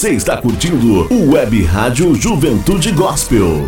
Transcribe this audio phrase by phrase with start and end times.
[0.00, 3.60] Você está curtindo o Web Rádio Juventude Gospel.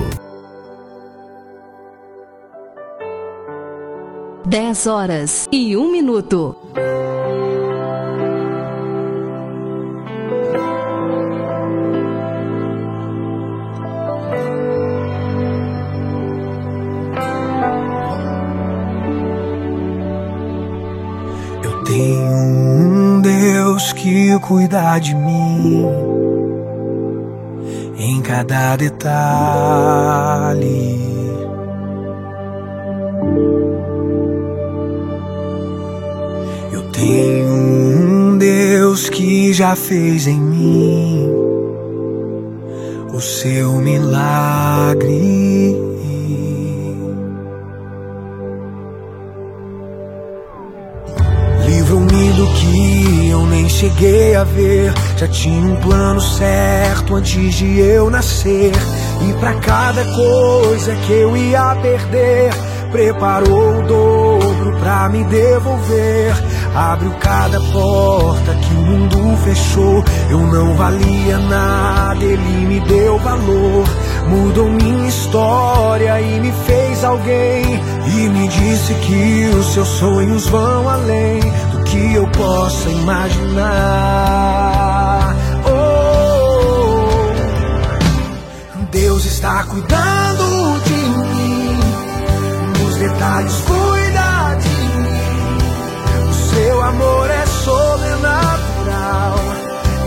[4.46, 6.56] 10 horas e 1 minuto.
[21.62, 26.11] Eu tenho um Deus que cuida de mim
[28.02, 30.02] em cada detalhe.
[37.02, 41.28] Tem um Deus que já fez em mim
[43.12, 45.12] o seu milagre.
[52.52, 54.92] Que eu nem cheguei a ver.
[55.16, 58.72] Já tinha um plano certo antes de eu nascer.
[59.28, 62.52] E para cada coisa que eu ia perder,
[62.90, 66.34] preparou o dobro pra me devolver.
[66.74, 70.04] Abriu cada porta que o mundo fechou.
[70.30, 73.84] Eu não valia nada, ele me deu valor.
[74.28, 77.80] Mudou minha história e me fez alguém.
[78.06, 81.40] E me disse que os seus sonhos vão além
[81.92, 83.66] que eu possa imaginar.
[85.66, 87.32] Oh,
[88.90, 90.94] Deus está cuidando de
[91.34, 91.78] mim,
[92.80, 94.70] nos detalhes cuida de
[95.02, 95.58] mim.
[96.30, 99.36] O seu amor é sobrenatural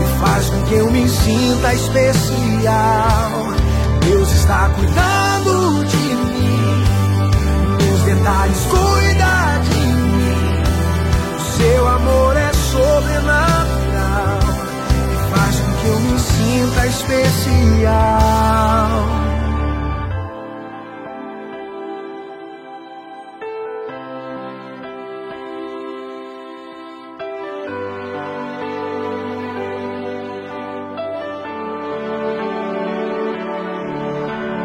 [0.00, 3.54] e faz com que eu me sinta especial.
[4.00, 6.84] Deus está cuidando de mim,
[7.88, 9.75] nos detalhes cuida de mim.
[11.56, 14.40] Seu amor é sobrenatural
[15.12, 18.36] e faz com que eu me sinta especial.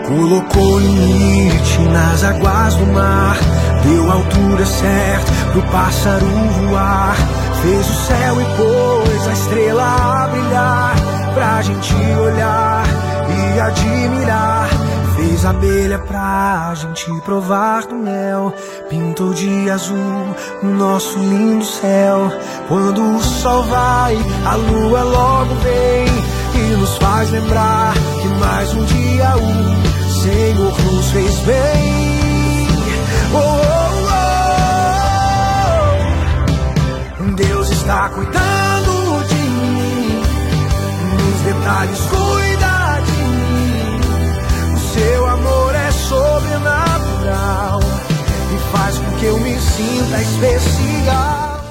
[0.08, 3.38] Colocou limite nas águas do mar,
[3.84, 7.16] deu altura certa pro pássaro voar.
[7.62, 10.96] Fez o céu e pôs a estrela a brilhar,
[11.34, 12.84] pra gente olhar
[13.30, 14.70] e admirar.
[15.16, 18.54] Fez a abelha pra gente provar do mel,
[18.90, 22.32] pintou de azul o nosso lindo céu.
[22.68, 26.08] Quando o sol vai, a lua logo vem
[26.56, 32.21] e nos faz lembrar que mais um dia o Senhor nos fez bem.
[33.34, 34.08] Oh, oh,
[37.20, 37.36] oh.
[37.36, 40.22] Deus está cuidando de mim,
[41.18, 44.00] nos detalhes cuida de mim.
[44.76, 47.80] O seu amor é sobrenatural
[48.54, 51.62] e faz com que eu me sinta especial.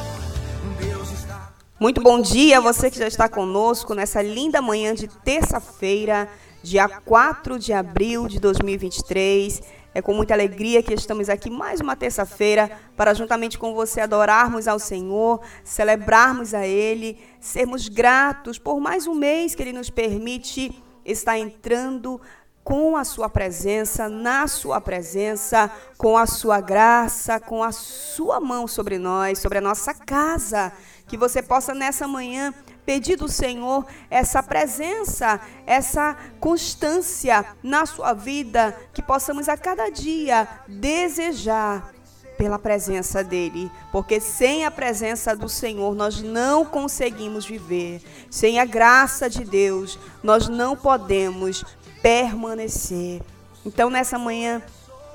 [1.79, 6.29] Muito bom dia, você que já está conosco nessa linda manhã de terça-feira,
[6.63, 9.80] dia 4 de abril de 2023.
[9.93, 14.69] É com muita alegria que estamos aqui mais uma terça-feira para, juntamente com você, adorarmos
[14.69, 20.81] ao Senhor, celebrarmos a Ele, sermos gratos por mais um mês que Ele nos permite
[21.05, 22.21] estar entrando
[22.63, 28.69] com a Sua presença, na Sua presença, com a Sua graça, com a Sua mão
[28.69, 30.73] sobre nós, sobre a nossa casa.
[31.09, 32.55] Que você possa nessa manhã
[32.85, 40.49] pedir do Senhor essa presença, essa constância na sua vida, que possamos a cada dia
[40.67, 41.93] desejar
[42.41, 48.03] pela presença dele, porque sem a presença do Senhor nós não conseguimos viver.
[48.31, 51.63] Sem a graça de Deus, nós não podemos
[52.01, 53.21] permanecer.
[53.65, 54.63] Então nessa manhã,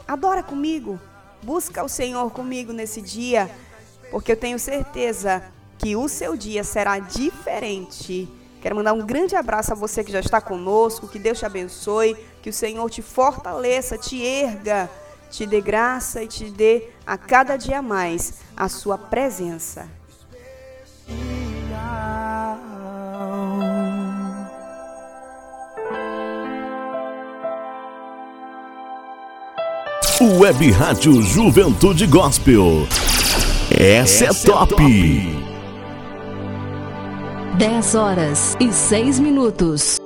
[0.07, 1.00] adora comigo,
[1.41, 3.50] busca o Senhor comigo nesse dia,
[4.11, 5.44] porque eu tenho certeza
[5.77, 8.27] que o seu dia será diferente.
[8.62, 12.18] Quero mandar um grande abraço a você que já está conosco, que Deus te abençoe,
[12.42, 14.89] que o Senhor te fortaleça, te erga,
[15.30, 19.88] te dê graça e te dê a cada dia mais a sua presença.
[30.19, 32.88] Web Rádio Juventude Gospel.
[33.69, 35.44] Essa, é top.
[37.57, 39.98] 10 horas e 6 minutos.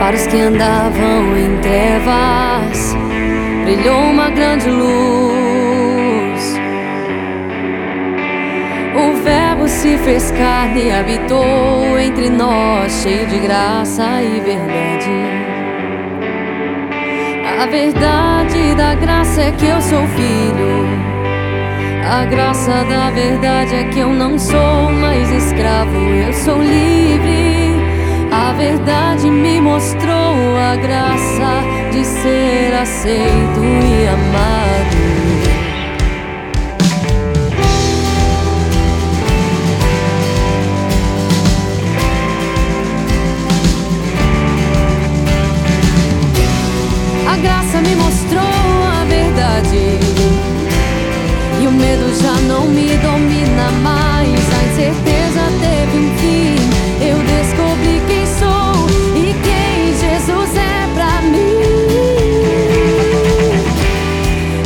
[0.00, 2.94] Para os que andavam em trevas,
[3.64, 5.45] brilhou uma grande luz
[9.76, 15.10] se fez carne e habitou entre nós, cheio de graça e verdade.
[17.60, 20.86] A verdade da graça é que eu sou filho.
[22.10, 27.76] A graça da verdade é que eu não sou mais escravo, eu sou livre.
[28.32, 31.62] A verdade me mostrou a graça
[31.92, 34.95] de ser aceito e amado.
[48.26, 49.98] Mostrou a verdade.
[51.60, 54.26] E o medo já não me domina mais.
[54.28, 56.56] A incerteza teve um fim.
[57.00, 61.56] Eu descobri quem sou e quem Jesus é pra mim.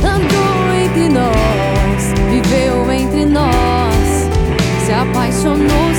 [0.05, 4.29] Andou entre nós, viveu entre nós,
[4.85, 5.90] se apaixonou,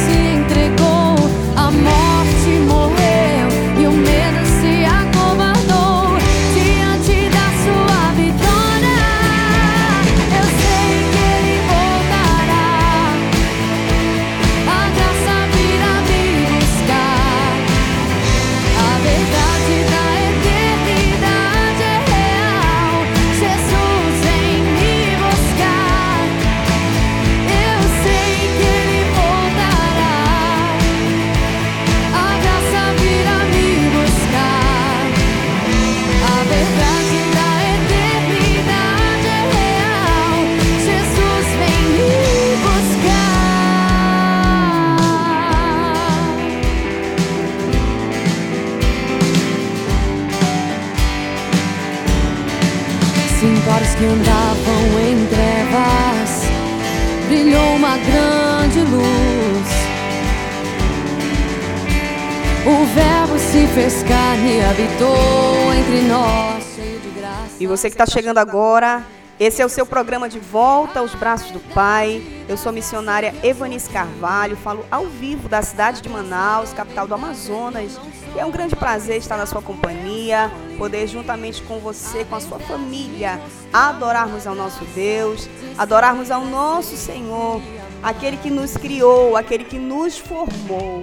[67.81, 69.03] você que está chegando agora,
[69.39, 72.21] esse é o seu programa de volta aos braços do Pai.
[72.47, 77.15] Eu sou a missionária Evanice Carvalho, falo ao vivo da cidade de Manaus, capital do
[77.15, 77.99] Amazonas.
[78.35, 82.39] E é um grande prazer estar na sua companhia, poder juntamente com você, com a
[82.39, 83.41] sua família,
[83.73, 87.63] adorarmos ao nosso Deus, adorarmos ao nosso Senhor,
[88.03, 91.01] aquele que nos criou, aquele que nos formou,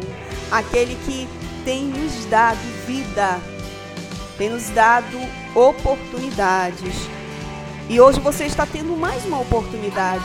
[0.49, 1.27] aquele que
[1.65, 3.37] tem nos dado vida,
[4.39, 5.19] tem nos dado
[5.55, 6.95] oportunidades.
[7.89, 10.25] E hoje você está tendo mais uma oportunidade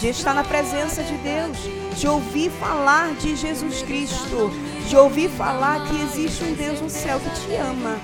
[0.00, 1.58] de estar na presença de Deus,
[1.96, 4.50] de ouvir falar de Jesus Cristo,
[4.88, 7.98] de ouvir falar que existe um Deus no céu que te ama.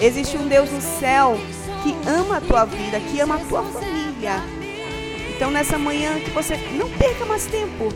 [0.00, 1.36] Existe um Deus no céu
[1.82, 4.40] que ama a tua vida, que ama a tua família.
[5.34, 7.88] Então nessa manhã que você não perca mais tempo,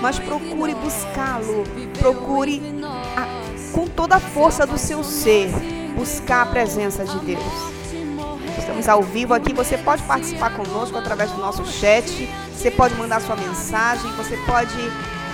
[0.00, 1.64] mas procure buscá-lo,
[1.98, 2.62] procure
[3.16, 3.26] a-
[3.72, 5.50] com toda a força do seu ser
[5.96, 7.42] buscar a presença de Deus.
[8.58, 13.20] Estamos ao vivo aqui, você pode participar conosco através do nosso chat, você pode mandar
[13.20, 14.76] sua mensagem, você pode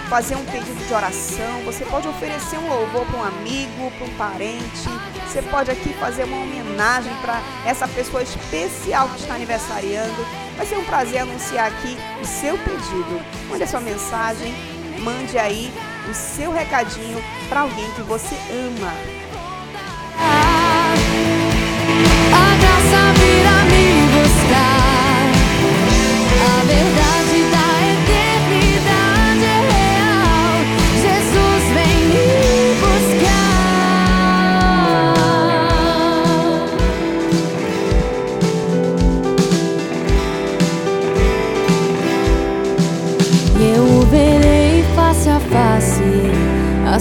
[0.08, 4.14] fazer um pedido de oração, você pode oferecer um louvor para um amigo, para um
[4.16, 4.88] parente,
[5.26, 10.26] você pode aqui fazer uma homenagem para essa pessoa especial que está aniversariando.
[10.56, 13.22] Vai ser um prazer anunciar aqui o seu pedido.
[13.48, 14.54] Mande a sua mensagem,
[15.00, 15.72] mande aí
[16.10, 19.21] o seu recadinho para alguém que você ama.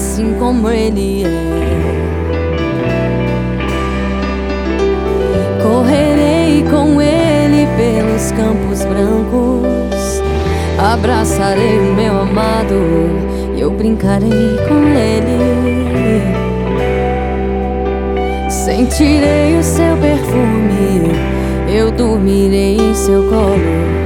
[0.02, 2.02] Assim como ele é.
[5.62, 10.24] Correrei com ele pelos campos brancos.
[10.80, 12.74] Abraçarei o meu amado
[13.56, 16.24] e eu brincarei com ele.
[18.50, 21.12] Sentirei o seu perfume,
[21.72, 24.02] eu dormirei em seu colo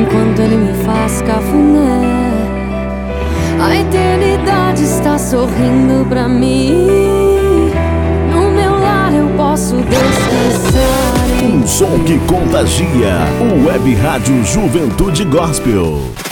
[0.00, 2.23] enquanto ele me faz cafuné.
[3.64, 6.86] A eternidade está sorrindo pra mim.
[8.30, 11.42] No meu lar eu posso descansar.
[11.42, 13.20] Um som que contagia.
[13.40, 16.23] O Web Rádio Juventude Gospel.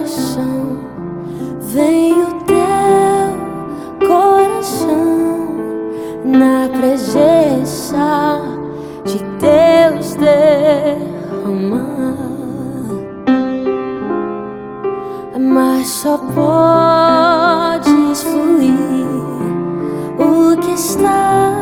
[0.00, 0.78] coração,
[1.60, 5.56] vem o teu coração
[6.24, 8.40] na presença
[9.04, 11.00] de Deus derramar.
[15.38, 18.76] Mas só pode fluir
[20.18, 21.59] o que está.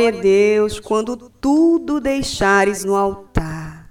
[0.00, 3.90] Glória a Deus quando tudo deixares no altar,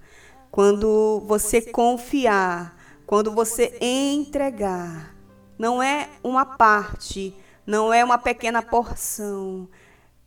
[0.49, 2.75] quando você confiar,
[3.05, 5.15] quando você entregar.
[5.55, 9.69] Não é uma parte, não é uma pequena porção,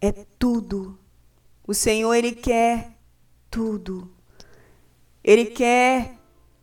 [0.01, 0.97] é tudo.
[1.67, 2.93] O Senhor ele quer
[3.51, 4.09] tudo.
[5.25, 6.17] Ele quer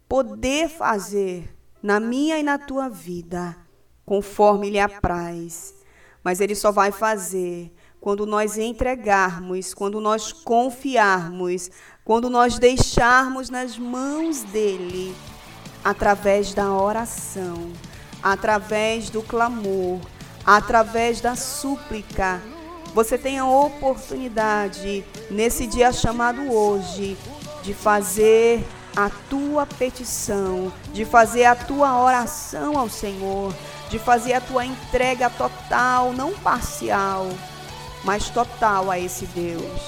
[0.08, 3.58] poder fazer na minha e na tua vida
[4.06, 5.76] conforme lhe apraz.
[6.24, 11.70] Mas ele só vai fazer quando nós entregarmos, quando nós confiarmos,
[12.04, 15.14] quando nós deixarmos nas mãos dele,
[15.84, 17.72] através da oração,
[18.24, 20.00] através do clamor,
[20.46, 22.42] através da súplica.
[22.94, 27.18] Você tem a oportunidade, nesse dia chamado hoje,
[27.62, 28.66] de fazer
[28.96, 33.54] a tua petição, de fazer a tua oração ao Senhor,
[33.90, 37.28] de fazer a tua entrega total, não parcial
[38.04, 39.82] mas total a esse Deus.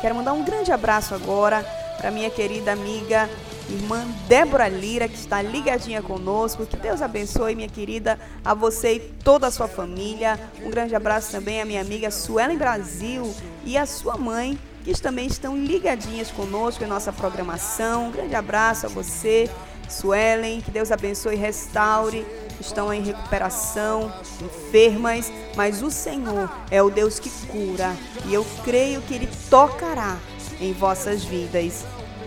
[0.00, 1.64] Quero mandar um grande abraço agora
[1.98, 3.28] para minha querida amiga
[3.72, 6.66] irmã Débora Lira, que está ligadinha conosco.
[6.66, 10.38] Que Deus abençoe, minha querida, a você e toda a sua família.
[10.64, 15.26] Um grande abraço também à minha amiga Suelen Brasil e à sua mãe, que também
[15.26, 18.08] estão ligadinhas conosco em nossa programação.
[18.08, 19.48] Um grande abraço a você,
[19.88, 20.60] Suelen.
[20.60, 22.26] Que Deus abençoe e restaure.
[22.60, 24.12] Estão em recuperação,
[24.42, 30.18] enfermas, mas o Senhor é o Deus que cura e eu creio que Ele tocará
[30.60, 31.84] em vossas vidas.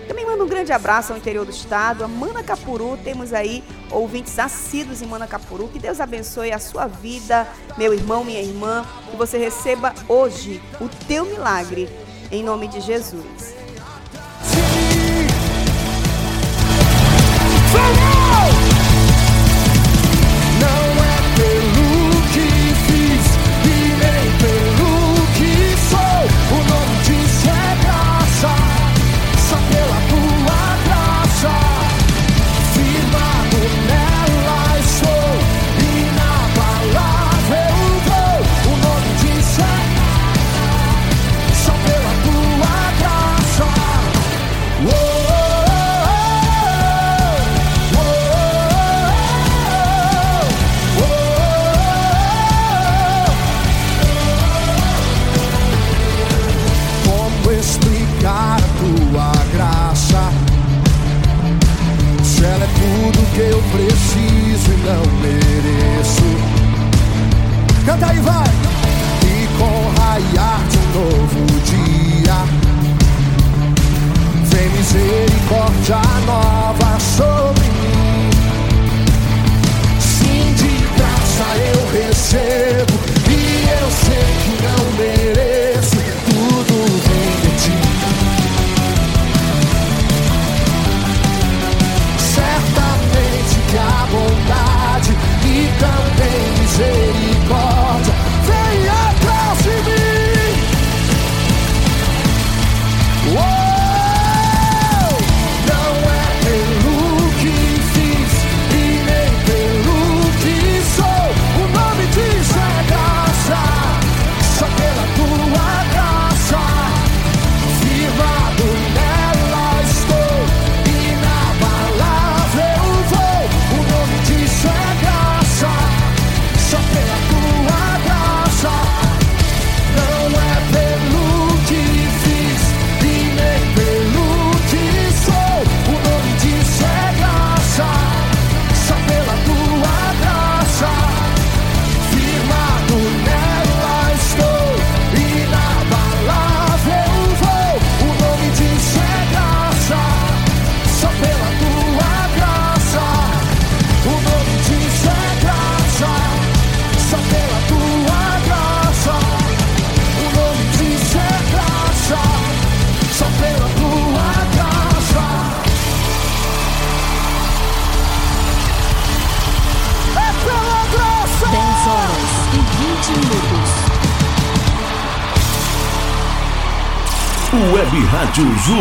[0.07, 2.97] Também mando um grande abraço ao interior do estado, a Manacapuru.
[3.03, 5.69] Temos aí ouvintes assíduos em Manacapuru.
[5.69, 8.85] Que Deus abençoe a sua vida, meu irmão, minha irmã.
[9.09, 11.89] Que você receba hoje o teu milagre,
[12.31, 13.62] em nome de Jesus.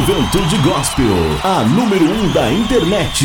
[0.05, 1.07] Juventude Gospel,
[1.45, 3.25] a número 1 um da internet.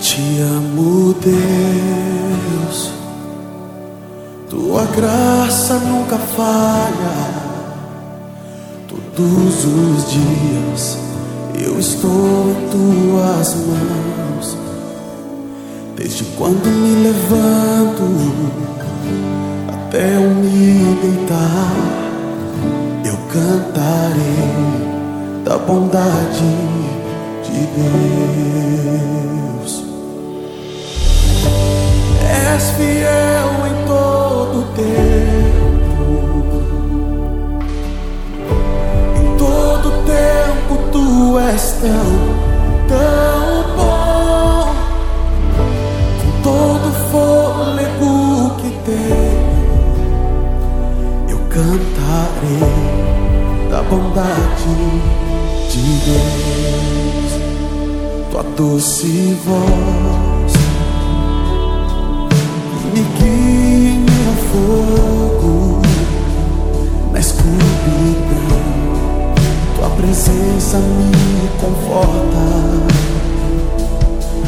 [0.00, 2.92] Te amo, Deus.
[4.50, 7.39] Tua graça nunca falha
[9.20, 10.98] Todos os dias
[11.54, 14.56] eu estou em tuas mãos.
[15.94, 18.02] Desde quando me levanto
[19.68, 21.76] até eu me deitar,
[23.04, 24.54] eu cantarei
[25.44, 26.56] da bondade
[27.44, 27.60] de
[29.36, 29.84] Deus.
[32.24, 35.49] És fiel em todo tempo
[40.92, 42.10] tu és tão,
[42.88, 44.74] tão bom.
[46.20, 49.50] Com todo fôlego que tenho,
[51.28, 52.70] eu cantarei
[53.70, 54.76] da bondade
[55.70, 57.32] de Deus,
[58.30, 60.39] tua doce voz.
[70.20, 72.44] Presença me conforta.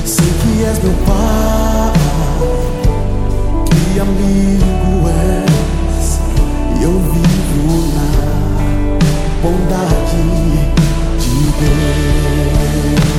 [0.05, 1.93] Sei que és meu Pai,
[3.71, 6.21] que amigo és,
[6.79, 8.09] e eu vivo na
[9.43, 10.25] bondade
[11.19, 13.12] de Deus.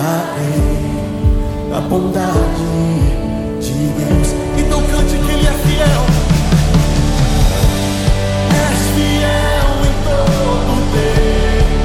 [0.00, 2.32] Cantarei a bondade
[3.60, 4.28] de Deus.
[4.58, 6.02] Então cante que Ele é fiel.
[8.56, 11.76] És fiel em todo tempo.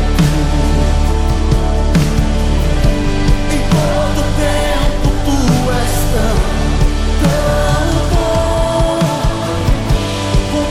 [3.52, 5.38] Em todo tempo tu
[5.72, 6.38] és tão,
[7.22, 9.00] tão bom.
[10.52, 10.66] Com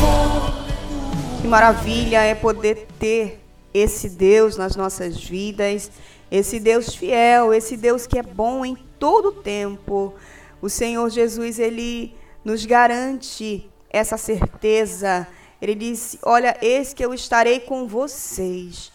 [0.00, 1.40] todo.
[1.40, 5.90] Que maravilha é poder ter esse Deus nas nossas vidas,
[6.30, 10.14] esse Deus fiel, esse Deus que é bom em todo tempo.
[10.60, 15.26] O Senhor Jesus, ele nos garante essa certeza.
[15.60, 18.92] Ele disse: Olha, eis que eu estarei com vocês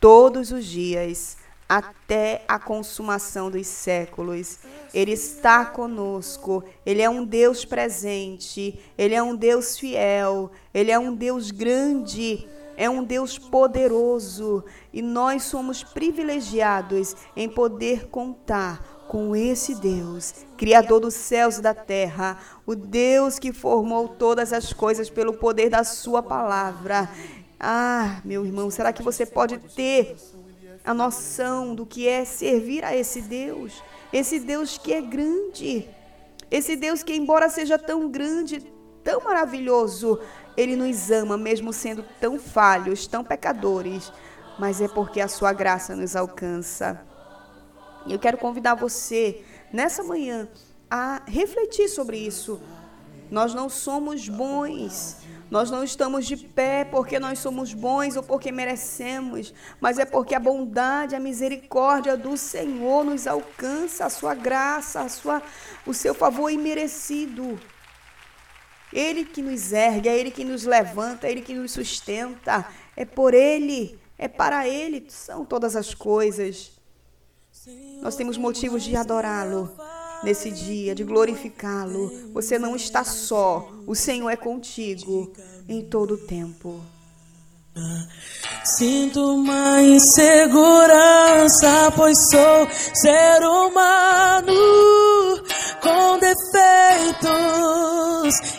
[0.00, 1.36] todos os dias,
[1.68, 4.58] até a consumação dos séculos.
[4.92, 10.98] Ele está conosco, ele é um Deus presente, ele é um Deus fiel, ele é
[10.98, 12.48] um Deus grande,
[12.80, 20.98] é um Deus poderoso e nós somos privilegiados em poder contar com esse Deus, Criador
[21.00, 25.84] dos céus e da terra, o Deus que formou todas as coisas pelo poder da
[25.84, 27.10] Sua palavra.
[27.58, 30.16] Ah, meu irmão, será que você pode ter
[30.82, 33.82] a noção do que é servir a esse Deus?
[34.10, 35.86] Esse Deus que é grande,
[36.50, 38.72] esse Deus que, embora seja tão grande,
[39.04, 40.18] tão maravilhoso,
[40.56, 44.12] ele nos ama, mesmo sendo tão falhos, tão pecadores,
[44.58, 47.00] mas é porque a sua graça nos alcança.
[48.06, 50.48] E eu quero convidar você, nessa manhã,
[50.90, 52.60] a refletir sobre isso.
[53.30, 55.18] Nós não somos bons.
[55.50, 60.32] Nós não estamos de pé porque nós somos bons ou porque merecemos, mas é porque
[60.32, 65.42] a bondade, a misericórdia do Senhor nos alcança, a sua graça, a sua,
[65.84, 67.58] o seu favor imerecido.
[68.92, 72.66] Ele que nos ergue, é Ele que nos levanta, é Ele que nos sustenta.
[72.96, 76.72] É por Ele, É para Ele são todas as coisas.
[78.02, 79.70] Nós temos motivos de adorá-lo
[80.22, 82.30] nesse dia, de glorificá-lo.
[82.32, 85.32] Você não está só, o Senhor é contigo
[85.68, 86.80] em todo o tempo.
[88.64, 90.90] Sinto uma insegurança,
[91.96, 94.52] pois sou ser humano
[95.80, 97.30] com defeitos,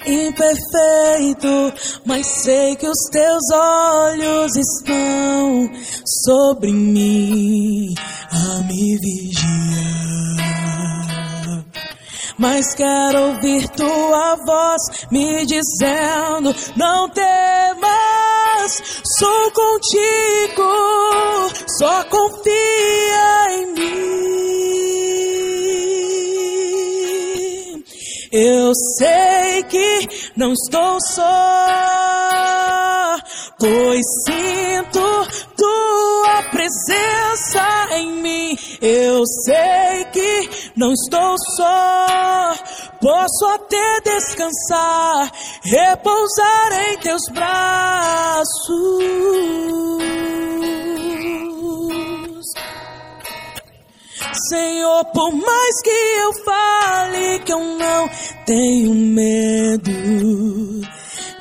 [0.06, 1.74] imperfeito,
[2.06, 5.70] mas sei que os teus olhos estão
[6.26, 7.94] sobre mim
[8.32, 10.51] a me vigiar.
[12.42, 18.82] Mas quero ouvir tua voz me dizendo: não temas,
[19.20, 20.68] sou contigo,
[21.78, 23.92] só confia em mim.
[28.32, 31.22] Eu sei que não estou só,
[33.60, 35.02] pois sinto
[35.56, 38.58] tua presença em mim.
[38.82, 42.56] Eu sei que não estou só,
[43.02, 45.32] posso até descansar,
[45.64, 48.52] repousar em teus braços.
[54.50, 58.10] Senhor, por mais que eu fale que eu não
[58.46, 59.92] tenho medo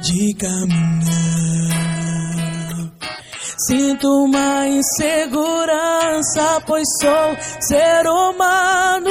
[0.00, 1.00] de caminhar.
[3.66, 9.10] Sinto uma insegurança, pois sou ser humano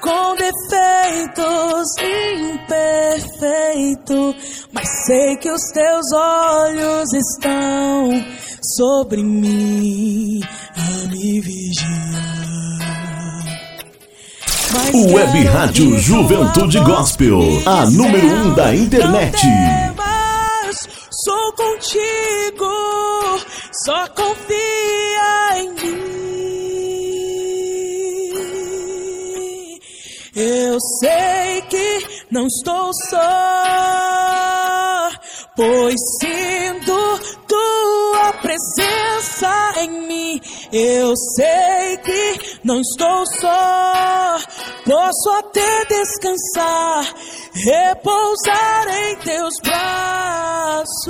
[0.00, 1.86] com defeitos,
[3.28, 4.34] imperfeito,
[4.72, 8.24] mas sei que os teus olhos estão
[8.76, 10.40] sobre mim
[10.74, 12.07] a me vigiar.
[14.86, 19.44] Web Rádio Juventude Gospel, a número um da internet.
[19.44, 20.88] "Não temas,
[21.24, 22.70] sou contigo,
[23.84, 25.98] só confia em mim.
[30.36, 33.16] Eu sei que não estou só,
[35.58, 36.96] pois sinto
[37.48, 40.40] tua presença em mim.
[40.72, 44.38] Eu sei que não estou só,
[44.84, 47.12] posso até descansar,
[47.54, 51.08] repousar em teus braços.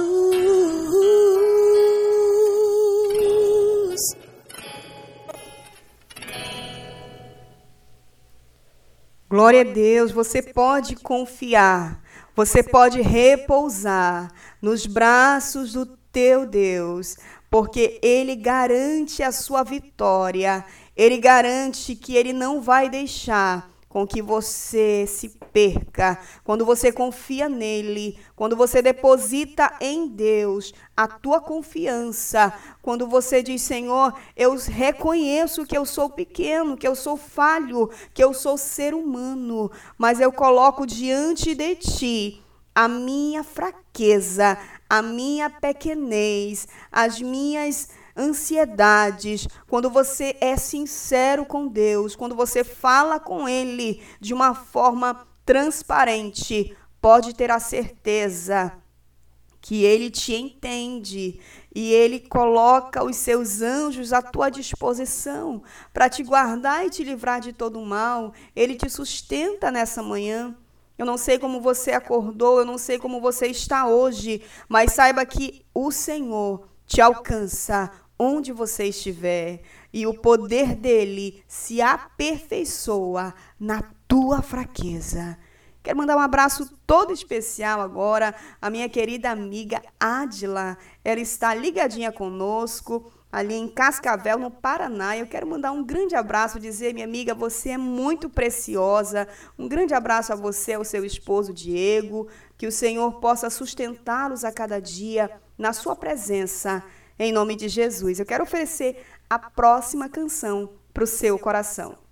[9.29, 12.01] Glória a Deus, você pode confiar,
[12.39, 17.17] você pode repousar nos braços do teu Deus,
[17.51, 20.65] porque Ele garante a sua vitória,
[20.97, 26.19] Ele garante que Ele não vai deixar com que você se perca.
[26.45, 33.63] Quando você confia nele, quando você deposita em Deus a tua confiança, quando você diz,
[33.63, 38.95] Senhor, eu reconheço que eu sou pequeno, que eu sou falho, que eu sou ser
[38.95, 44.57] humano, mas eu coloco diante de ti a minha fraqueza,
[44.89, 53.21] a minha pequenez, as minhas ansiedades, quando você é sincero com Deus, quando você fala
[53.21, 58.73] com Ele de uma forma transparente, pode ter a certeza
[59.61, 61.41] que Ele te entende
[61.75, 67.41] e Ele coloca os seus anjos à tua disposição para te guardar e te livrar
[67.41, 68.33] de todo mal.
[68.55, 70.57] Ele te sustenta nessa manhã.
[70.97, 75.25] Eu não sei como você acordou, eu não sei como você está hoje, mas saiba
[75.25, 79.61] que o Senhor te alcança onde você estiver
[79.93, 85.39] e o poder dele se aperfeiçoa na tua fraqueza.
[85.83, 90.77] Quero mandar um abraço todo especial agora à minha querida amiga Adila.
[91.05, 95.17] Ela está ligadinha conosco ali em Cascavel, no Paraná.
[95.17, 99.29] Eu quero mandar um grande abraço, dizer, minha amiga, você é muito preciosa.
[99.59, 102.29] Um grande abraço a você, ao seu esposo Diego.
[102.57, 106.83] Que o Senhor possa sustentá-los a cada dia na sua presença,
[107.19, 108.19] em nome de Jesus.
[108.19, 112.08] Eu quero oferecer a próxima canção para o seu coração.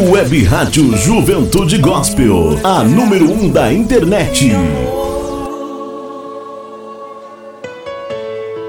[0.00, 4.50] Web Rádio Juventude Gospel, a número um da internet.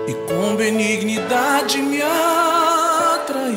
[0.07, 3.55] e com benignidade me atraiu.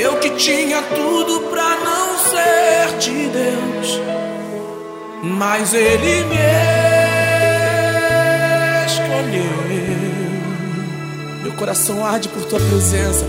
[0.00, 4.00] Eu que tinha tudo pra não ser de Deus,
[5.24, 6.36] mas Ele me
[8.86, 9.60] escolheu.
[11.42, 13.26] Meu coração arde por Tua presença,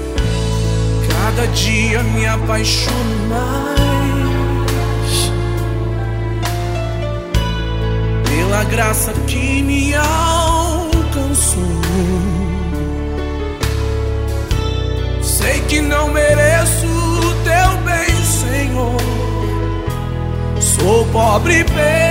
[1.21, 3.81] cada dia me apaixono mais
[8.27, 11.61] pela graça que me alcançou.
[15.21, 19.01] Sei que não mereço o teu bem, Senhor.
[20.59, 22.10] Sou pobre pecador.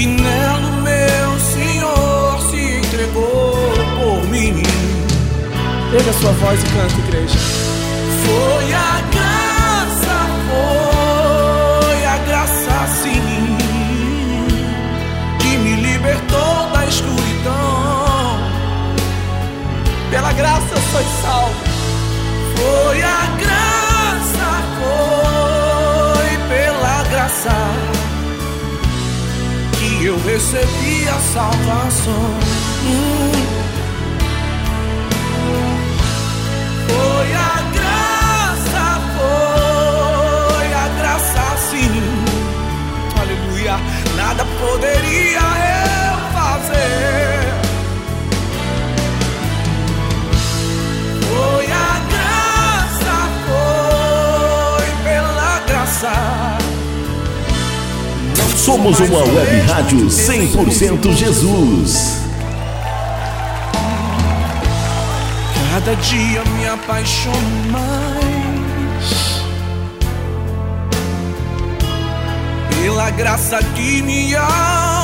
[0.00, 3.52] meu Senhor se entregou
[3.98, 4.62] por mim.
[5.90, 7.36] Pega sua voz e canta, igreja.
[8.24, 13.56] Foi a graça, foi a graça sim
[15.40, 18.38] que me libertou da escuridão.
[20.12, 21.64] Pela graça sois salvo.
[22.54, 27.50] Foi a graça, foi pela graça
[27.90, 28.07] que
[30.08, 32.14] eu recebi a salvação.
[32.86, 33.32] Hum.
[36.88, 41.92] Foi a graça, foi a graça sim.
[43.20, 43.76] Aleluia.
[44.16, 47.37] Nada poderia eu fazer.
[58.68, 62.18] Somos uma web rádio que teve 100% Jesus.
[65.72, 69.42] Cada dia me apaixono mais
[72.78, 74.97] pela graça que me alcançou.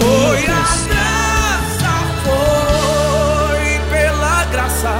[0.00, 1.94] Foi a graça,
[2.24, 4.94] foi pela graça.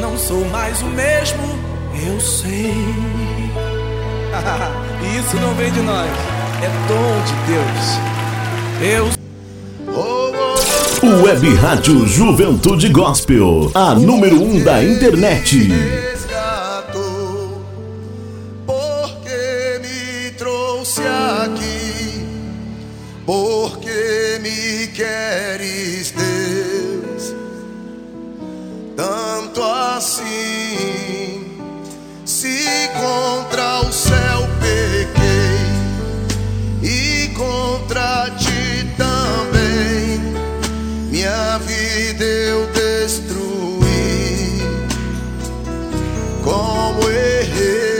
[0.00, 1.44] Não sou mais o mesmo,
[2.06, 2.74] eu sei.
[5.18, 6.10] Isso não vem de nós,
[6.62, 7.98] é dom de Deus.
[8.80, 9.18] Eu
[11.00, 15.68] Web Rádio Juventude Gospel, a número 1 um da internet.
[29.98, 31.58] Assim.
[32.24, 35.66] Se contra o céu pequei
[36.82, 40.20] e contra ti também,
[41.10, 43.88] minha vida eu destruí
[46.44, 47.98] como errei.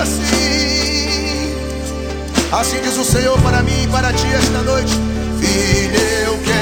[0.00, 1.54] Assim?
[2.52, 4.94] Assim diz o Senhor para mim e para ti esta noite.
[5.40, 6.57] Filho, eu quero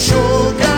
[0.00, 0.69] enxugar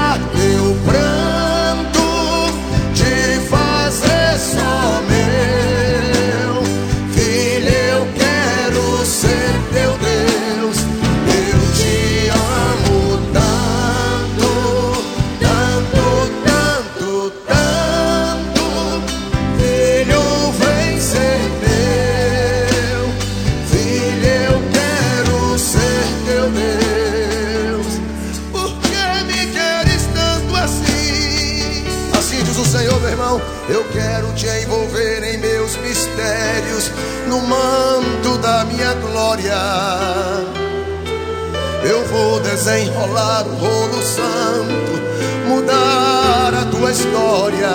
[42.63, 45.03] desenrolar o rolo santo,
[45.49, 47.69] mudar a tua história.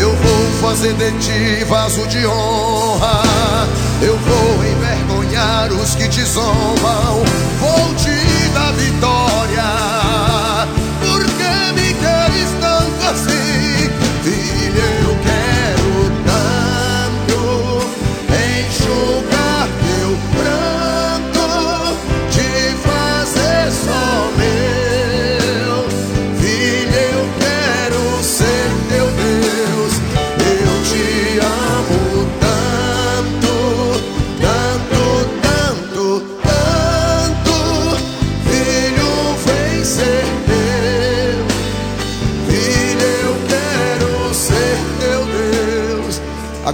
[0.00, 3.22] Eu vou fazer de ti vaso de honra.
[4.00, 7.24] Eu vou envergonhar os que te zombam.
[7.60, 9.43] Vou te dar vitória.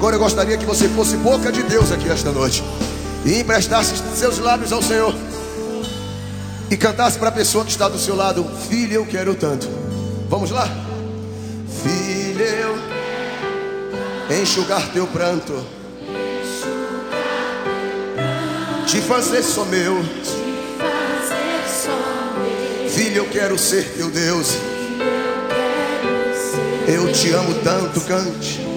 [0.01, 2.65] Agora eu gostaria que você fosse boca de Deus aqui esta noite
[3.23, 5.15] e emprestasse seus lábios ao Senhor
[6.71, 9.69] e cantasse para a pessoa que está do seu lado: Filho, eu quero tanto.
[10.27, 10.67] Vamos lá?
[11.83, 15.53] Filho, eu enxugar teu pranto,
[18.87, 20.03] te fazer só meu.
[22.89, 24.49] Filho, eu quero ser teu Deus.
[26.89, 28.70] Eu te amo tanto, cante.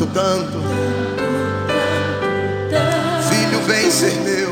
[0.00, 0.58] Tanto, tanto.
[3.28, 4.48] Filho, vem ser meu.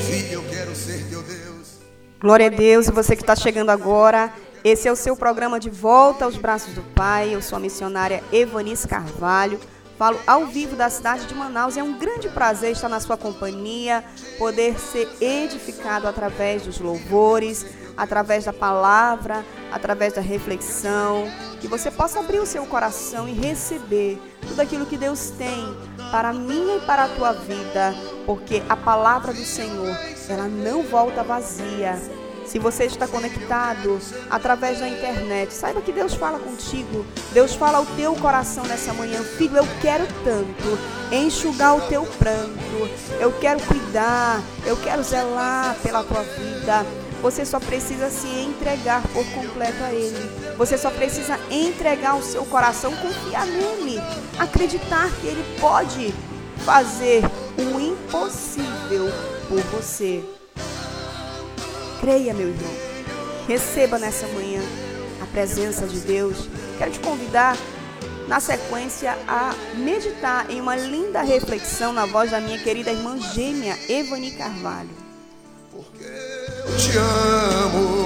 [0.00, 1.78] Filho, eu quero ser teu Deus.
[2.20, 4.32] Glória a Deus, e você que está chegando agora,
[4.64, 7.32] esse é o seu programa de volta aos braços do Pai.
[7.32, 9.60] Eu sou a missionária Evanice Carvalho.
[9.96, 11.76] Falo ao vivo da cidade de Manaus.
[11.76, 14.02] É um grande prazer estar na sua companhia,
[14.36, 17.64] poder ser edificado através dos louvores,
[17.96, 21.28] através da palavra, através da reflexão.
[21.60, 25.74] Que você possa abrir o seu coração e receber tudo aquilo que Deus tem
[26.10, 27.94] para mim e para a tua vida,
[28.26, 29.96] porque a palavra do Senhor,
[30.28, 31.98] ela não volta vazia.
[32.46, 33.98] Se você está conectado
[34.30, 37.04] através da internet, saiba que Deus fala contigo.
[37.32, 39.22] Deus fala ao teu coração nessa manhã.
[39.22, 40.78] Filho, eu quero tanto
[41.10, 42.88] enxugar o teu pranto.
[43.18, 44.42] Eu quero cuidar.
[44.66, 46.86] Eu quero zelar pela tua vida.
[47.24, 50.54] Você só precisa se entregar por completo a Ele.
[50.58, 53.98] Você só precisa entregar o seu coração, confiar nele,
[54.38, 56.12] acreditar que Ele pode
[56.66, 57.22] fazer
[57.56, 59.06] o impossível
[59.48, 60.22] por você.
[61.98, 62.74] Creia, meu irmão.
[63.48, 64.60] Receba nessa manhã
[65.22, 66.46] a presença de Deus.
[66.76, 67.56] Quero te convidar,
[68.28, 73.78] na sequência, a meditar em uma linda reflexão na voz da minha querida irmã gêmea,
[73.88, 74.90] Evani Carvalho.
[75.70, 76.33] Porque
[76.66, 78.04] eu te amo.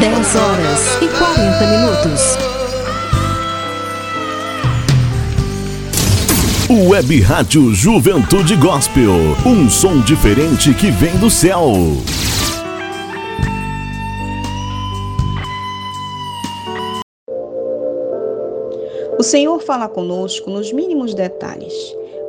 [0.00, 2.56] 10 horas e 40 minutos.
[6.68, 9.36] Web Rádio Juventude Gospel.
[9.46, 11.72] Um som diferente que vem do céu.
[19.26, 21.74] Senhor fala conosco nos mínimos detalhes,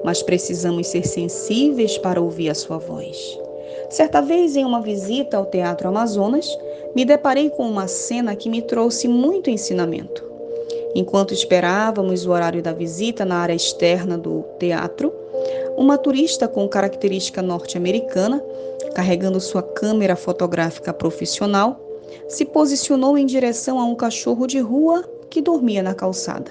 [0.03, 3.39] mas precisamos ser sensíveis para ouvir a sua voz.
[3.87, 6.47] Certa vez, em uma visita ao Teatro Amazonas,
[6.95, 10.25] me deparei com uma cena que me trouxe muito ensinamento.
[10.95, 15.13] Enquanto esperávamos o horário da visita na área externa do teatro,
[15.77, 18.43] uma turista com característica norte-americana,
[18.95, 21.79] carregando sua câmera fotográfica profissional,
[22.27, 26.49] se posicionou em direção a um cachorro de rua que dormia na calçada.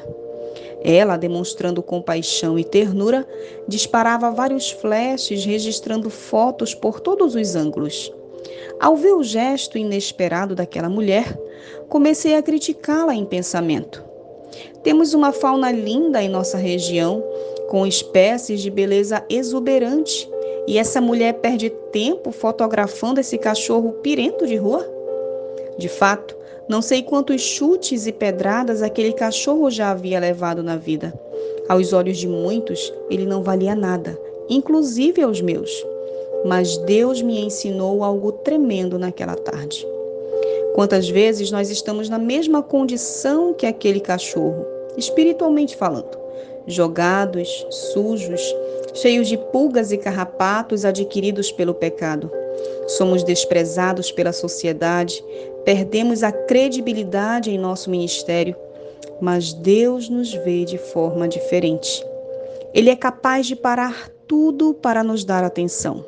[0.89, 3.27] Ela, demonstrando compaixão e ternura,
[3.67, 8.13] disparava vários flashes registrando fotos por todos os ângulos.
[8.79, 11.37] Ao ver o gesto inesperado daquela mulher,
[11.89, 14.05] comecei a criticá-la em pensamento.
[14.85, 17.21] Temos uma fauna linda em nossa região,
[17.69, 20.31] com espécies de beleza exuberante,
[20.69, 24.89] e essa mulher perde tempo fotografando esse cachorro pirento de rua?
[25.77, 26.36] De fato,
[26.69, 31.15] não sei quantos chutes e pedradas aquele cachorro já havia levado na vida.
[31.69, 35.71] Aos olhos de muitos, ele não valia nada, inclusive aos meus.
[36.45, 39.87] Mas Deus me ensinou algo tremendo naquela tarde.
[40.75, 46.19] Quantas vezes nós estamos na mesma condição que aquele cachorro, espiritualmente falando,
[46.67, 48.43] jogados, sujos,
[48.93, 52.31] cheios de pulgas e carrapatos adquiridos pelo pecado.
[52.89, 55.25] Somos desprezados pela sociedade,
[55.67, 58.55] perdemos a credibilidade em nosso ministério,
[59.21, 62.07] mas Deus nos vê de forma diferente.
[62.73, 66.05] Ele é capaz de parar tudo para nos dar atenção.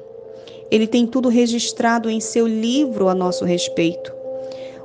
[0.71, 4.15] Ele tem tudo registrado em seu livro a nosso respeito.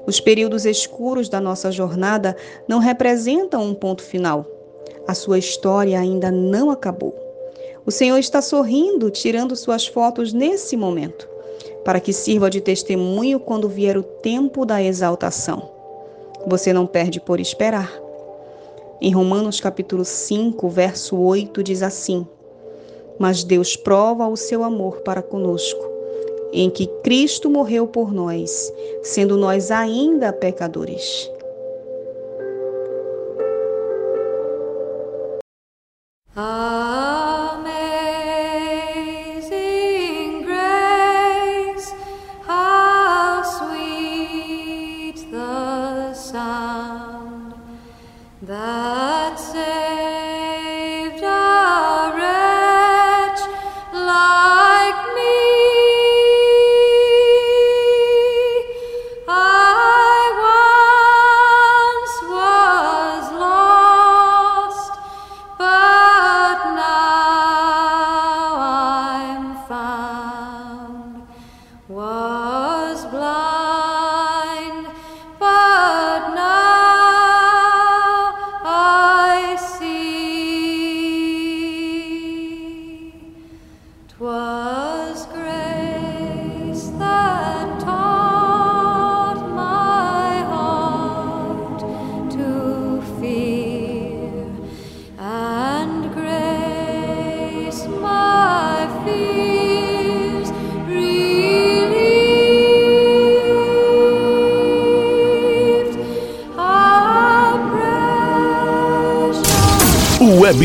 [0.07, 2.36] Os períodos escuros da nossa jornada
[2.67, 4.43] não representam um ponto final.
[5.07, 7.13] A sua história ainda não acabou.
[7.86, 11.30] O Senhor está sorrindo, tirando suas fotos nesse momento,
[11.84, 15.70] para que sirva de testemunho quando vier o tempo da exaltação.
[16.48, 17.92] Você não perde por esperar.
[19.02, 22.26] Em Romanos capítulo 5, verso 8 diz assim:
[23.20, 25.86] Mas Deus prova o seu amor para conosco,
[26.52, 28.72] em que Cristo morreu por nós,
[29.02, 31.30] sendo nós ainda pecadores.
[36.36, 36.93] Web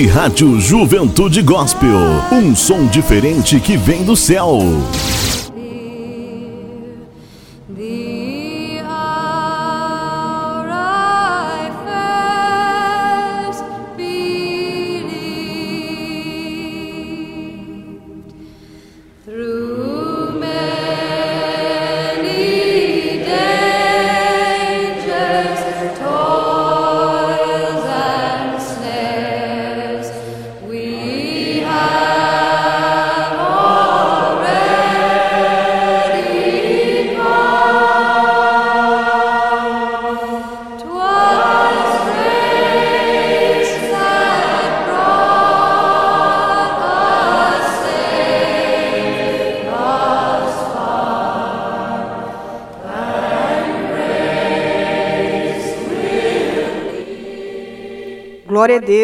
[0.08, 1.90] Rádio Juventude Gospel.
[2.32, 4.58] Um som diferente que vem do céu.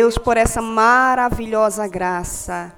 [0.04, 2.70] Deus por essa maravilhosa graça,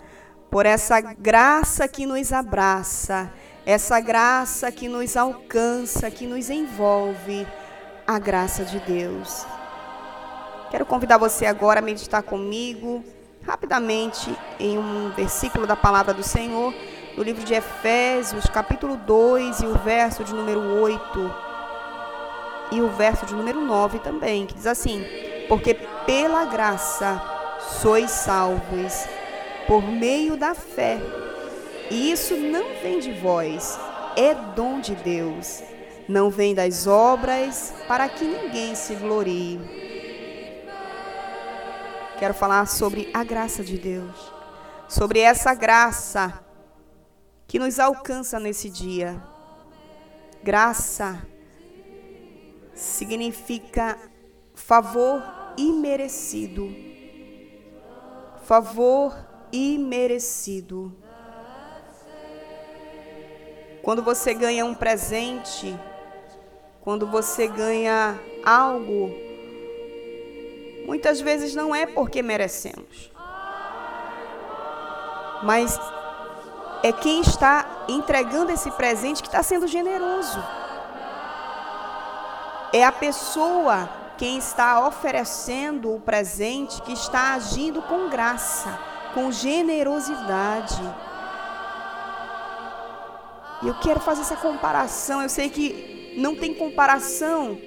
[0.49, 3.33] por essa graça que nos abraça,
[3.67, 7.45] essa graça que nos alcança, que nos envolve,
[8.07, 9.45] a graça de Deus.
[10.71, 13.03] Quero convidar você agora a meditar comigo,
[13.45, 16.73] rapidamente, em um versículo da palavra do Senhor,
[17.17, 21.35] no livro de Efésios, capítulo 2, e o verso de número 8,
[22.71, 25.05] e o verso de número 9 também, que diz assim:
[25.49, 25.77] Porque
[26.07, 27.21] pela graça
[27.83, 29.07] sois salvos
[29.67, 30.99] por meio da fé.
[31.91, 33.79] E isso não vem de vós,
[34.17, 35.63] é dom de Deus.
[36.09, 39.61] Não vem das obras para que ninguém se glorie.
[42.19, 44.33] Quero falar sobre a graça de Deus,
[44.89, 46.43] sobre essa graça
[47.47, 49.21] que nos alcança nesse dia.
[50.43, 51.21] Graça
[52.73, 53.99] significa
[54.55, 55.23] favor
[55.57, 56.75] imerecido.
[58.45, 59.15] Favor
[59.53, 60.93] imerecido.
[63.83, 65.79] Quando você ganha um presente,
[66.81, 69.15] quando você ganha algo,
[70.87, 73.13] muitas vezes não é porque merecemos,
[75.43, 75.79] mas
[76.83, 80.43] é quem está entregando esse presente que está sendo generoso.
[82.73, 83.89] É a pessoa
[84.19, 88.79] quem está oferecendo o presente, que está agindo com graça,
[89.15, 90.81] com generosidade.
[93.63, 95.23] E eu quero fazer essa comparação.
[95.23, 97.59] Eu sei que não tem comparação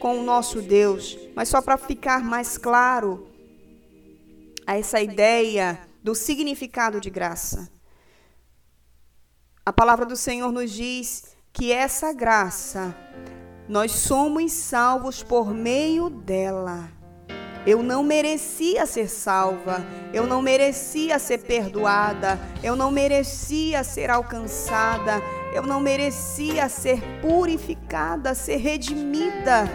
[0.00, 3.28] com o nosso Deus, mas só para ficar mais claro
[4.66, 7.70] a essa ideia do significado de graça.
[9.64, 12.94] A palavra do Senhor nos diz que essa graça
[13.68, 16.88] nós somos salvos por meio dela.
[17.66, 25.20] Eu não merecia ser salva, eu não merecia ser perdoada, eu não merecia ser alcançada,
[25.52, 29.68] eu não merecia ser purificada, ser redimida,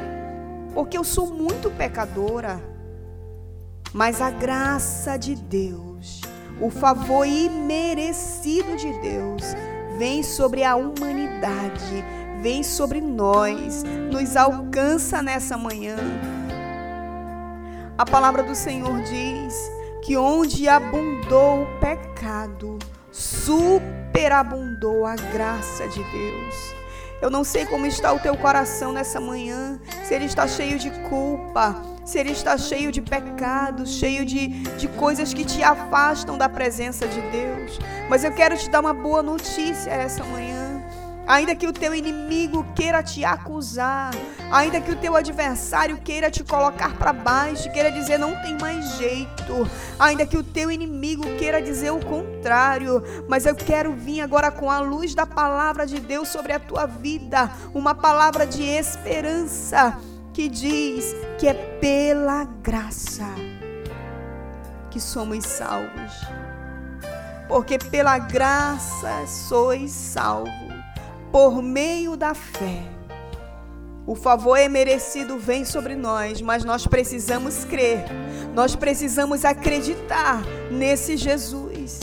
[0.73, 2.63] porque eu sou muito pecadora.
[3.91, 6.21] Mas a graça de Deus,
[6.61, 9.43] o favor imerecido de Deus,
[9.97, 12.05] vem sobre a humanidade,
[12.41, 15.95] vem sobre nós, nos alcança nessa manhã
[18.01, 19.71] a palavra do Senhor diz
[20.01, 22.79] que onde abundou o pecado,
[23.11, 26.75] superabundou a graça de Deus.
[27.21, 30.89] Eu não sei como está o teu coração nessa manhã, se ele está cheio de
[31.07, 36.49] culpa, se ele está cheio de pecados, cheio de, de coisas que te afastam da
[36.49, 37.77] presença de Deus.
[38.09, 40.70] Mas eu quero te dar uma boa notícia essa manhã.
[41.27, 44.11] Ainda que o teu inimigo queira te acusar,
[44.51, 48.97] ainda que o teu adversário queira te colocar para baixo, queira dizer não tem mais
[48.97, 49.69] jeito,
[49.99, 54.69] ainda que o teu inimigo queira dizer o contrário, mas eu quero vir agora com
[54.69, 59.97] a luz da palavra de Deus sobre a tua vida, uma palavra de esperança
[60.33, 63.27] que diz que é pela graça
[64.89, 66.11] que somos salvos.
[67.47, 70.60] Porque pela graça sois salvos
[71.31, 72.83] por meio da fé.
[74.05, 78.03] O favor é merecido vem sobre nós, mas nós precisamos crer,
[78.53, 81.99] nós precisamos acreditar nesse Jesus.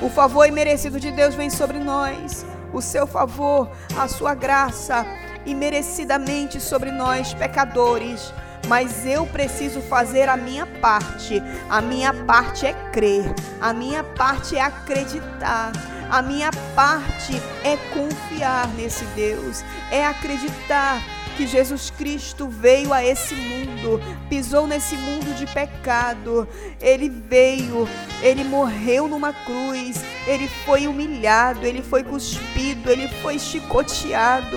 [0.00, 5.06] O favor é merecido de Deus vem sobre nós, o seu favor, a sua graça,
[5.46, 8.32] imerecidamente sobre nós, pecadores.
[8.66, 11.42] Mas eu preciso fazer a minha parte.
[11.68, 13.24] A minha parte é crer,
[13.60, 15.72] a minha parte é acreditar.
[16.10, 21.02] A minha parte é confiar nesse Deus, é acreditar
[21.36, 26.48] que Jesus Cristo veio a esse mundo, pisou nesse mundo de pecado.
[26.80, 27.88] Ele veio,
[28.22, 34.56] ele morreu numa cruz, ele foi humilhado, ele foi cuspido, ele foi chicoteado.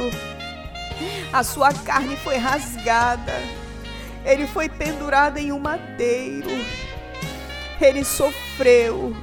[1.34, 3.34] A sua carne foi rasgada.
[4.26, 6.50] Ele foi pendurado em um madeiro.
[7.82, 9.16] Ele sofreu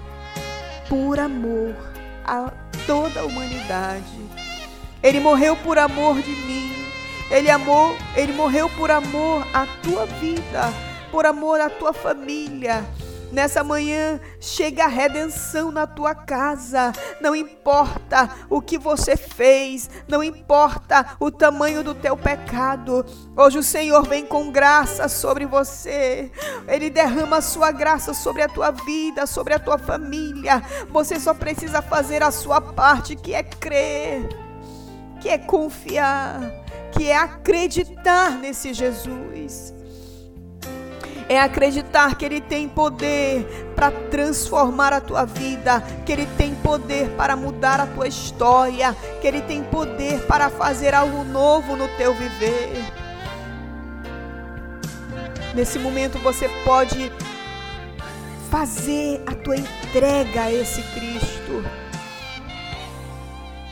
[0.89, 1.75] por amor
[2.25, 2.53] a
[2.87, 4.27] toda a humanidade.
[5.03, 6.73] Ele morreu por amor de mim.
[7.31, 10.73] Ele amou, ele morreu por amor à tua vida,
[11.11, 12.85] por amor à tua família.
[13.37, 16.91] Nessa manhã chega a redenção na tua casa.
[17.21, 23.05] Não importa o que você fez, não importa o tamanho do teu pecado.
[23.37, 26.33] Hoje o Senhor vem com graça sobre você.
[26.67, 30.63] Ele derrama a sua graça sobre a tua vida, sobre a tua família.
[30.89, 34.31] Você só precisa fazer a sua parte, que é crer,
[35.21, 36.41] que é confiar,
[36.91, 39.76] que é acreditar nesse Jesus
[41.29, 47.09] é acreditar que Ele tem poder para transformar a tua vida, que Ele tem poder
[47.11, 52.15] para mudar a tua história, que Ele tem poder para fazer algo novo no teu
[52.15, 52.85] viver.
[55.55, 57.11] Nesse momento você pode
[58.51, 61.86] fazer a tua entrega a esse Cristo.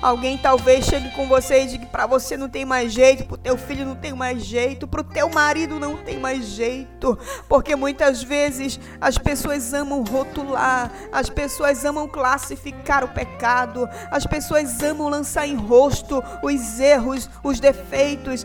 [0.05, 3.39] Alguém talvez chegue com você e diga para você não tem mais jeito, para o
[3.39, 7.75] teu filho não tem mais jeito, para o teu marido não tem mais jeito, porque
[7.75, 15.09] muitas vezes as pessoas amam rotular, as pessoas amam classificar o pecado, as pessoas amam
[15.09, 18.45] lançar em rosto os erros, os defeitos,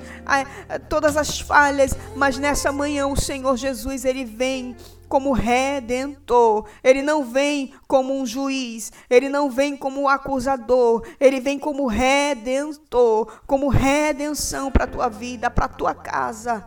[0.88, 4.78] todas as falhas, mas nessa manhã o Senhor Jesus ele vem
[5.10, 11.42] como redentor, ele não vem como um juiz, ele não vem como um acusador, ele
[11.42, 16.66] vem como redentor, como redenção para a tua vida, para a tua casa.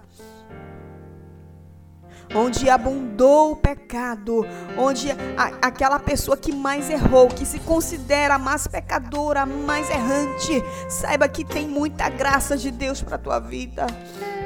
[2.34, 8.66] Onde abundou o pecado, onde a, aquela pessoa que mais errou, que se considera mais
[8.66, 13.86] pecadora, mais errante, saiba que tem muita graça de Deus para a tua vida.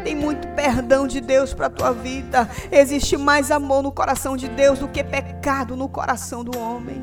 [0.07, 2.49] Tem muito perdão de Deus para a tua vida.
[2.71, 7.03] Existe mais amor no coração de Deus do que pecado no coração do homem.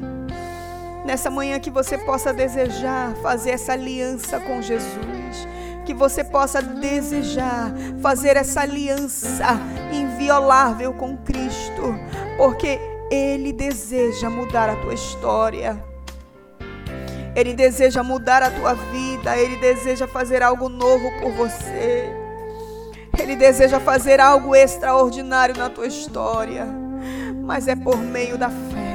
[1.05, 5.45] Nessa manhã que você possa desejar fazer essa aliança com Jesus.
[5.85, 9.59] Que você possa desejar fazer essa aliança
[9.91, 11.99] inviolável com Cristo.
[12.37, 12.79] Porque
[13.11, 15.77] Ele deseja mudar a tua história.
[17.35, 22.22] Ele deseja mudar a tua vida, Ele deseja fazer algo novo por você.
[23.17, 26.65] Ele deseja fazer algo extraordinário na tua história,
[27.43, 28.93] mas é por meio da fé.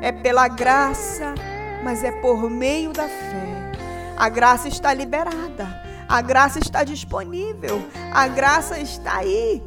[0.00, 1.34] É pela graça,
[1.82, 3.72] mas é por meio da fé.
[4.16, 7.82] A graça está liberada, a graça está disponível,
[8.12, 9.62] a graça está aí.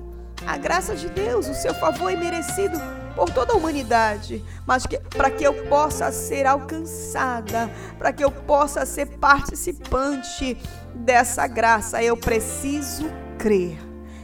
[0.46, 2.80] a graça de Deus, o seu favor é merecido
[3.16, 8.86] por toda a humanidade, mas para que eu possa ser alcançada, para que eu possa
[8.86, 10.58] ser participante
[10.94, 13.10] dessa graça, eu preciso
[13.46, 13.78] crer,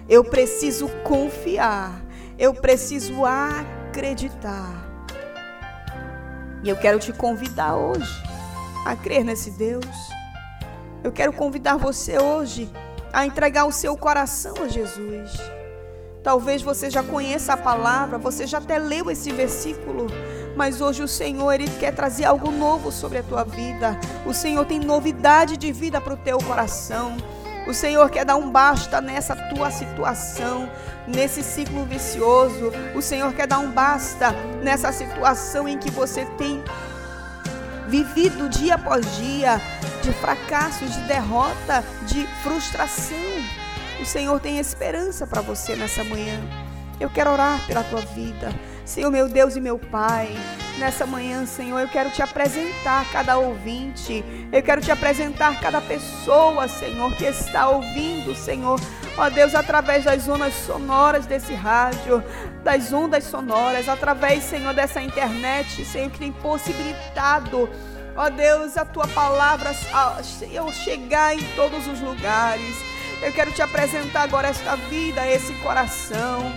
[0.09, 2.01] eu preciso confiar,
[2.39, 4.84] eu preciso acreditar.
[6.63, 8.11] E eu quero te convidar hoje
[8.84, 9.86] a crer nesse Deus.
[11.03, 12.67] Eu quero convidar você hoje
[13.13, 15.39] a entregar o seu coração a Jesus.
[16.24, 20.07] Talvez você já conheça a palavra, você já até leu esse versículo,
[20.55, 23.99] mas hoje o Senhor ele quer trazer algo novo sobre a tua vida.
[24.26, 27.17] O Senhor tem novidade de vida para o teu coração.
[27.68, 30.70] O Senhor quer dar um basta nessa tua situação,
[31.07, 32.72] nesse ciclo vicioso.
[32.95, 34.32] O Senhor quer dar um basta
[34.64, 36.64] nessa situação em que você tem
[37.88, 39.62] vivido dia após dia
[40.01, 43.18] de fracassos, de derrota, de frustração.
[44.01, 46.41] O Senhor tem esperança para você nessa manhã.
[46.99, 48.53] Eu quero orar pela tua vida.
[48.86, 50.36] Senhor, meu Deus e meu Pai,
[50.78, 56.67] nessa manhã, Senhor, eu quero te apresentar cada ouvinte, eu quero te apresentar cada pessoa,
[56.67, 58.80] Senhor, que está ouvindo, Senhor,
[59.17, 62.24] ó Deus, através das ondas sonoras desse rádio,
[62.63, 67.69] das ondas sonoras, através, Senhor, dessa internet, Senhor, que tem possibilitado
[68.15, 69.74] ó Deus, a tua palavra,
[70.24, 72.76] Senhor, chegar em todos os lugares.
[73.22, 76.51] Eu quero te apresentar agora esta vida, esse coração.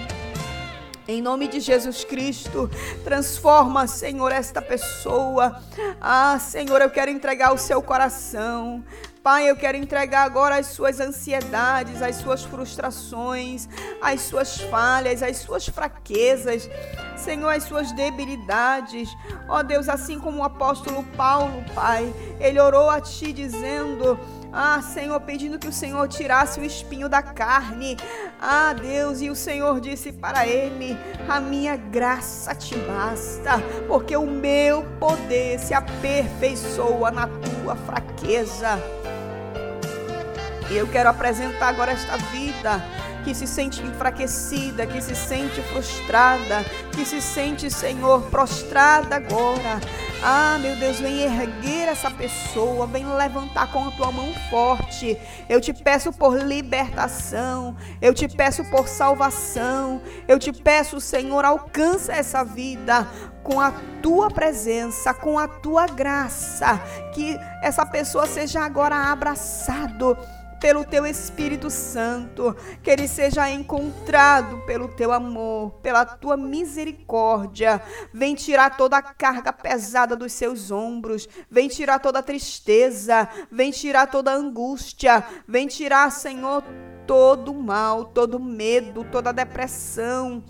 [1.06, 2.70] Em nome de Jesus Cristo,
[3.04, 5.60] transforma, Senhor, esta pessoa.
[6.00, 8.82] Ah, Senhor, eu quero entregar o seu coração.
[9.22, 13.66] Pai, eu quero entregar agora as suas ansiedades, as suas frustrações,
[14.00, 16.68] as suas falhas, as suas fraquezas,
[17.16, 19.08] Senhor, as suas debilidades.
[19.48, 24.18] Ó Deus, assim como o apóstolo Paulo, Pai, ele orou a Ti dizendo:
[24.56, 27.96] ah, Senhor, pedindo que o Senhor tirasse o espinho da carne.
[28.40, 30.96] Ah, Deus, e o Senhor disse para ele:
[31.28, 38.78] A minha graça te basta, porque o meu poder se aperfeiçoa na tua fraqueza.
[40.70, 42.80] Eu quero apresentar agora esta vida
[43.24, 46.62] que se sente enfraquecida, que se sente frustrada,
[46.92, 49.80] que se sente, Senhor, prostrada agora.
[50.22, 55.18] Ah, meu Deus, vem erguer essa pessoa, vem levantar com a tua mão forte.
[55.48, 62.12] Eu te peço por libertação, eu te peço por salvação, eu te peço, Senhor, alcança
[62.12, 63.08] essa vida
[63.42, 63.72] com a
[64.02, 66.80] tua presença, com a tua graça,
[67.12, 70.16] que essa pessoa seja agora abraçado
[70.64, 77.82] pelo teu Espírito Santo, que ele seja encontrado pelo teu amor, pela tua misericórdia.
[78.14, 83.70] Vem tirar toda a carga pesada dos seus ombros, vem tirar toda a tristeza, vem
[83.72, 86.64] tirar toda a angústia, vem tirar, Senhor,
[87.06, 90.42] todo o mal, todo o medo, toda a depressão.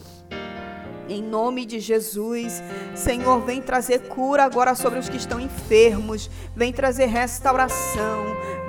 [1.09, 2.63] Em nome de Jesus,
[2.95, 8.25] Senhor, vem trazer cura agora sobre os que estão enfermos, vem trazer restauração,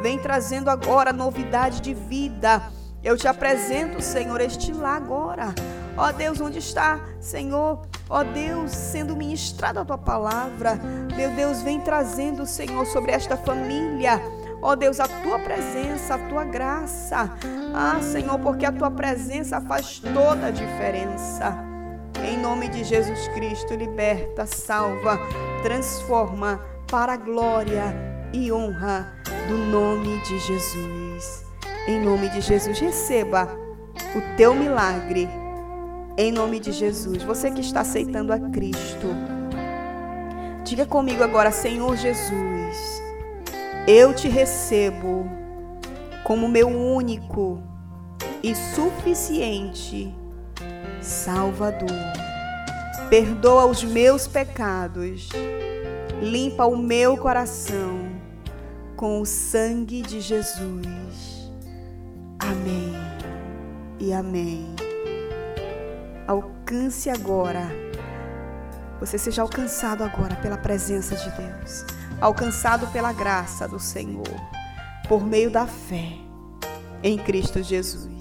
[0.06, 2.62] vem trazendo agora novidade de vida.
[3.04, 5.48] Eu te apresento, Senhor, este lá agora.
[5.98, 7.82] Ó Deus, onde está, Senhor?
[8.08, 10.80] Ó Deus, sendo ministrada a tua palavra.
[11.18, 14.22] Meu Deus, vem trazendo, Senhor, sobre esta família.
[14.62, 17.36] Ó Deus, a tua presença, a tua graça.
[17.74, 21.58] Ah, Senhor, porque a tua presença faz toda a diferença.
[22.24, 25.18] Em nome de Jesus Cristo, liberta, salva,
[25.64, 29.14] transforma para a glória e honra
[29.48, 31.46] do nome de Jesus.
[31.88, 33.48] Em nome de Jesus, receba
[34.14, 35.30] o teu milagre.
[36.18, 39.08] Em nome de Jesus, você que está aceitando a Cristo,
[40.64, 43.02] diga comigo agora, Senhor Jesus,
[43.88, 45.30] eu te recebo
[46.24, 47.62] como meu único
[48.44, 50.14] e suficiente
[51.02, 51.90] Salvador.
[53.10, 55.30] Perdoa os meus pecados,
[56.22, 58.05] limpa o meu coração
[58.96, 61.52] com o sangue de Jesus.
[62.40, 62.94] Amém
[64.00, 64.74] e amém.
[66.28, 67.70] Alcance agora,
[69.00, 71.86] você seja alcançado agora pela presença de Deus,
[72.20, 74.24] alcançado pela graça do Senhor,
[75.08, 76.14] por meio da fé
[77.04, 78.15] em Cristo Jesus.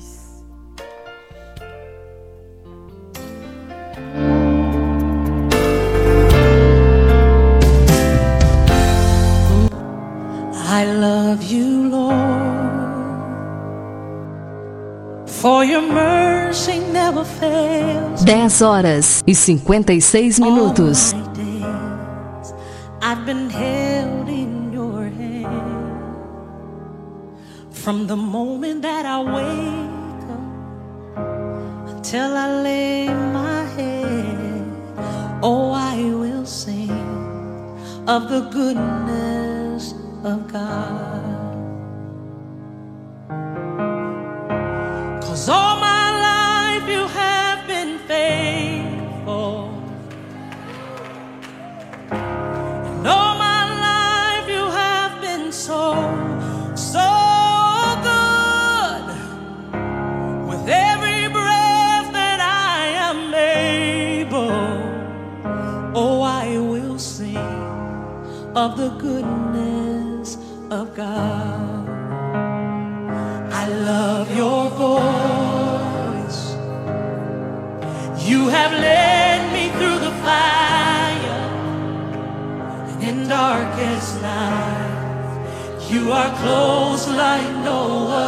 [18.24, 21.12] 10 horas e 56 minutos.
[21.12, 22.54] All my days,
[23.02, 25.64] I've been held in your hand
[27.70, 30.24] from the moment that I wake
[31.86, 34.64] up till I lay my head.
[35.42, 36.90] Oh, I will sing
[38.06, 39.94] of the goodness
[40.24, 40.93] of God.
[68.64, 70.38] Of the goodness
[70.70, 71.86] of God.
[73.60, 76.40] I love your voice.
[78.26, 81.44] You have led me through the fire
[82.88, 85.34] and in darkest night.
[85.90, 87.80] You are close like no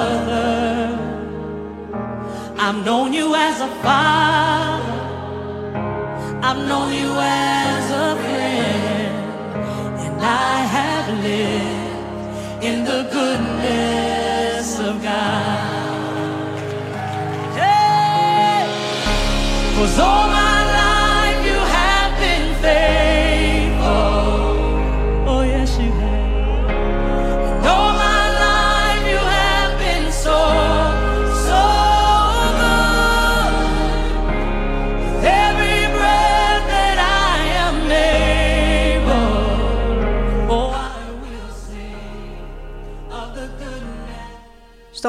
[0.02, 0.98] other.
[2.58, 5.00] I've known you as a father.
[6.46, 7.65] I've known you as
[13.16, 13.85] goodness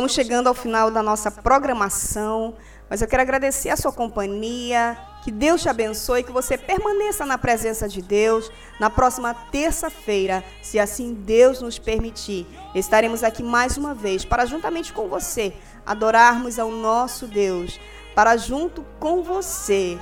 [0.07, 2.55] Estamos chegando ao final da nossa programação,
[2.89, 4.97] mas eu quero agradecer a sua companhia.
[5.21, 8.49] Que Deus te abençoe, que você permaneça na presença de Deus.
[8.79, 14.93] Na próxima terça-feira, se assim Deus nos permitir, estaremos aqui mais uma vez para, juntamente
[14.93, 15.53] com você,
[15.85, 17.77] adorarmos ao nosso Deus,
[18.15, 19.99] para, junto com você,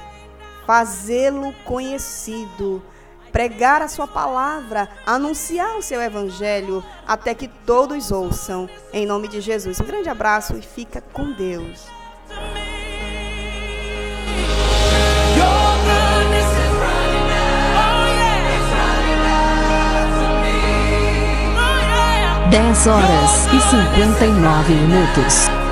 [0.68, 2.80] fazê-lo conhecido,
[3.36, 8.70] pregar a sua palavra, anunciar o seu evangelho, até que todos ouçam.
[8.94, 9.78] Em nome de Jesus.
[9.82, 11.86] Um grande abraço e fica com Deus.
[15.36, 17.76] Your goodness is running out.
[17.76, 18.56] Oh, yeah.
[18.56, 20.56] It's running out to me.
[21.60, 22.50] Oh, yeah.
[22.52, 23.60] 10 horas e
[24.08, 25.65] 59 minutos.